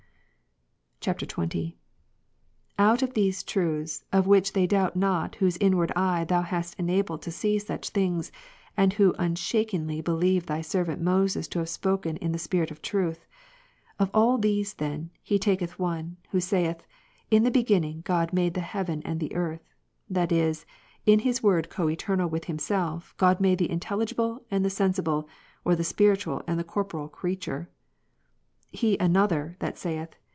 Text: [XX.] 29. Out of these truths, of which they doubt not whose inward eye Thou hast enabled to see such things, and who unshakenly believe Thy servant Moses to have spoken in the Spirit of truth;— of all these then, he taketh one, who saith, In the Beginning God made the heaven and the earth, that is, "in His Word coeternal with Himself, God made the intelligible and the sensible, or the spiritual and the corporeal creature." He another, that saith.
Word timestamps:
[XX.] 1.03 1.27
29. 1.29 1.73
Out 2.77 3.01
of 3.01 3.15
these 3.15 3.41
truths, 3.41 4.03
of 4.13 4.27
which 4.27 4.53
they 4.53 4.67
doubt 4.67 4.95
not 4.95 5.33
whose 5.37 5.57
inward 5.57 5.91
eye 5.95 6.23
Thou 6.25 6.43
hast 6.43 6.77
enabled 6.77 7.23
to 7.23 7.31
see 7.31 7.57
such 7.57 7.89
things, 7.89 8.31
and 8.77 8.93
who 8.93 9.15
unshakenly 9.17 9.99
believe 10.01 10.45
Thy 10.45 10.61
servant 10.61 11.01
Moses 11.01 11.47
to 11.47 11.57
have 11.57 11.69
spoken 11.69 12.17
in 12.17 12.33
the 12.33 12.37
Spirit 12.37 12.69
of 12.69 12.83
truth;— 12.83 13.25
of 13.99 14.11
all 14.13 14.37
these 14.37 14.75
then, 14.75 15.09
he 15.23 15.39
taketh 15.39 15.79
one, 15.79 16.17
who 16.29 16.39
saith, 16.39 16.83
In 17.31 17.43
the 17.45 17.49
Beginning 17.49 18.01
God 18.01 18.31
made 18.31 18.53
the 18.53 18.61
heaven 18.61 19.01
and 19.03 19.19
the 19.19 19.33
earth, 19.33 19.73
that 20.07 20.31
is, 20.31 20.67
"in 21.07 21.17
His 21.21 21.41
Word 21.41 21.71
coeternal 21.71 22.29
with 22.29 22.45
Himself, 22.45 23.15
God 23.17 23.41
made 23.41 23.57
the 23.57 23.71
intelligible 23.71 24.45
and 24.51 24.63
the 24.63 24.69
sensible, 24.69 25.27
or 25.65 25.75
the 25.75 25.83
spiritual 25.83 26.43
and 26.45 26.59
the 26.59 26.63
corporeal 26.63 27.07
creature." 27.07 27.71
He 28.69 28.99
another, 28.99 29.55
that 29.57 29.79
saith. 29.79 30.15